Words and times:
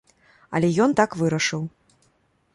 Але 0.59 0.71
ён 0.85 0.95
так 1.01 1.11
вырашыў. 1.21 1.61